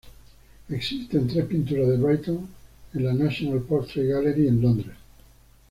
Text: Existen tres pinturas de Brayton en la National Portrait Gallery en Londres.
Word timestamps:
Existen 0.69 1.27
tres 1.27 1.45
pinturas 1.45 1.87
de 1.89 1.97
Brayton 1.97 2.47
en 2.95 3.05
la 3.05 3.13
National 3.13 3.61
Portrait 3.61 4.07
Gallery 4.09 4.47
en 4.47 4.59
Londres. 4.59 4.95